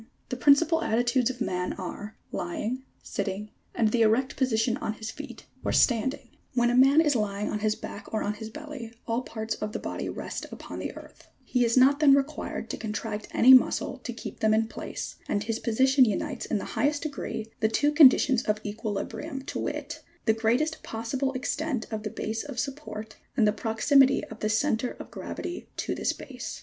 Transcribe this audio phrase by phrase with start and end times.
[0.01, 0.09] 80.
[0.29, 5.45] The principal attitudes of man are: lying, sitting, and the erect position on his feet,
[5.63, 6.29] or standing.
[6.53, 6.55] 81.
[6.55, 9.73] When a man is lying on his back or on his belly, all parts of
[9.73, 13.53] the body rest upon the earth: he is not then required to con tract any
[13.53, 17.69] muscle to keep them in place, and his position unites in the highest degree the
[17.69, 23.17] two conditions of equilibrium, to wit; the greatest possible extent of the base of support
[23.37, 26.59] and the proximity of the centre of gravity to this base.